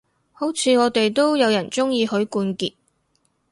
[0.31, 2.73] 好似我哋都有人鍾意許冠傑